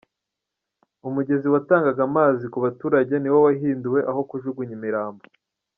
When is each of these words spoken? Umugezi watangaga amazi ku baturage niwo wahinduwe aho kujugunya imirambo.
Umugezi 1.07 1.47
watangaga 1.53 2.01
amazi 2.09 2.45
ku 2.53 2.57
baturage 2.65 3.13
niwo 3.19 3.39
wahinduwe 3.45 3.99
aho 4.09 4.21
kujugunya 4.29 4.73
imirambo. 4.79 5.23